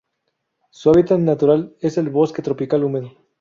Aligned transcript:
Su 0.71 0.89
hábitat 0.89 1.19
natural 1.19 1.75
es 1.79 1.99
el 1.99 2.09
bosque 2.09 2.41
tropical 2.41 2.83
húmedo. 2.85 3.13